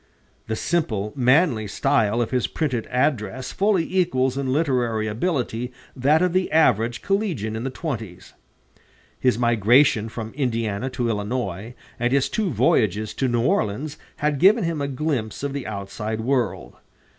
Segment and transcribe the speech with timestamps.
[0.47, 6.33] The simple, manly style of his printed address fully equals in literary ability that of
[6.33, 8.33] the average collegian in the twenties.
[9.19, 14.63] His migration from Indiana to Illinois and his two voyages to New Orleans had given
[14.63, 16.77] him a glimpse of the outside world.